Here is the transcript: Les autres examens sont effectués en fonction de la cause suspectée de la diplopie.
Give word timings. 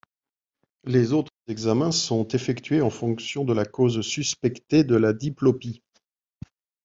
Les 0.83 1.13
autres 1.13 1.29
examens 1.47 1.91
sont 1.91 2.27
effectués 2.29 2.81
en 2.81 2.89
fonction 2.89 3.45
de 3.45 3.53
la 3.53 3.65
cause 3.65 4.01
suspectée 4.01 4.83
de 4.83 4.95
la 4.95 5.13
diplopie. 5.13 5.83